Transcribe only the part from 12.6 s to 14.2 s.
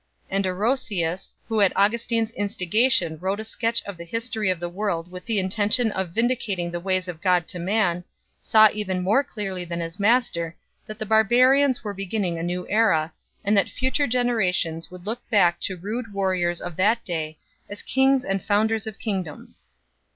era, and that future